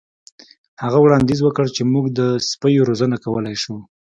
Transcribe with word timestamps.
هغه 0.83 0.97
وړاندیز 1.01 1.39
وکړ 1.43 1.65
چې 1.75 1.81
موږ 1.93 2.05
د 2.19 2.19
سپیو 2.49 2.87
روزنه 2.89 3.15
کولی 3.23 3.55
شو 3.63 3.75